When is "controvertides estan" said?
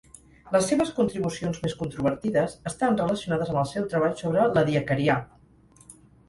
1.81-2.97